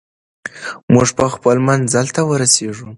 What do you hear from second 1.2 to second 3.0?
خپل منزل ته ورسېږو.